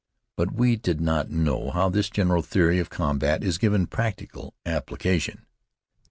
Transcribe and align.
But 0.35 0.51
we 0.51 0.77
did 0.77 0.99
not 0.99 1.29
know 1.29 1.69
how 1.69 1.89
this 1.89 2.09
general 2.09 2.41
theory 2.41 2.79
of 2.79 2.89
combat 2.89 3.43
is 3.43 3.59
given 3.59 3.85
practical 3.85 4.55
application. 4.65 5.45